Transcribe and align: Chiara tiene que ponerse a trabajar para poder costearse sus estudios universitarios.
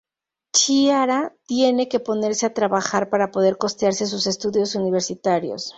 Chiara 0.51 1.35
tiene 1.45 1.87
que 1.87 1.99
ponerse 1.99 2.47
a 2.47 2.55
trabajar 2.55 3.11
para 3.11 3.29
poder 3.29 3.59
costearse 3.59 4.07
sus 4.07 4.25
estudios 4.25 4.73
universitarios. 4.73 5.69